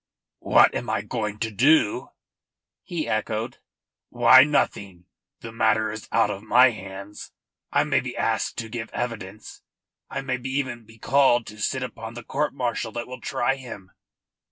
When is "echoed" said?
3.07-3.59